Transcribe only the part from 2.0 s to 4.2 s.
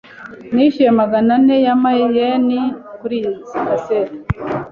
yen kuriyi kaseti.